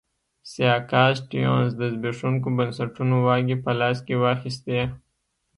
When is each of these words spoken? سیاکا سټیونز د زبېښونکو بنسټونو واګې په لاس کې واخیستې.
سیاکا 0.49 1.03
سټیونز 1.19 1.69
د 1.79 1.81
زبېښونکو 1.93 2.47
بنسټونو 2.57 3.15
واګې 3.27 3.57
په 3.63 3.71
لاس 3.79 3.97
کې 4.07 4.15
واخیستې. 4.23 4.79